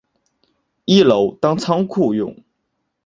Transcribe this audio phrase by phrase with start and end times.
[0.85, 2.35] 一楼当仓库用